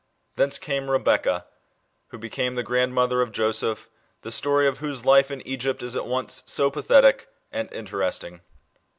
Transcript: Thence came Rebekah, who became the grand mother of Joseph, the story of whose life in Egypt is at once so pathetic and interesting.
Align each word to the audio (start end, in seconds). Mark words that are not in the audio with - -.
Thence 0.33 0.57
came 0.57 0.89
Rebekah, 0.89 1.45
who 2.07 2.17
became 2.17 2.55
the 2.55 2.63
grand 2.63 2.95
mother 2.95 3.21
of 3.21 3.31
Joseph, 3.31 3.87
the 4.23 4.31
story 4.31 4.67
of 4.67 4.79
whose 4.79 5.05
life 5.05 5.29
in 5.29 5.45
Egypt 5.47 5.83
is 5.83 5.95
at 5.95 6.07
once 6.07 6.41
so 6.47 6.71
pathetic 6.71 7.27
and 7.51 7.71
interesting. 7.71 8.41